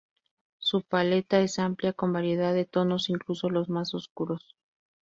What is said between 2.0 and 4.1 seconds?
variedad de tonos, incluso los más